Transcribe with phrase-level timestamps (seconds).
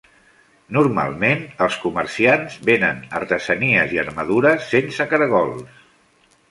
[0.77, 5.89] Normalment, els comerciants venen artesanies i armadures sense caragols.